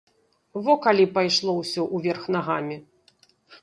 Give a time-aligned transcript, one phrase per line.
[0.67, 2.85] Во калі пайшло ўсё ўверх нагамі!